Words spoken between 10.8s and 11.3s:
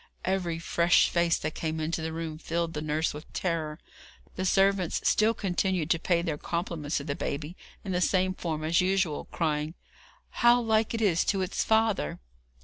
it is